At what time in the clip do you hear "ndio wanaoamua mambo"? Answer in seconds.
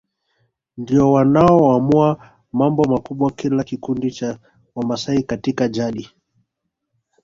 0.77-2.83